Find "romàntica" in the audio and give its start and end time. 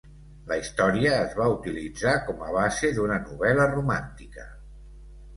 3.75-4.47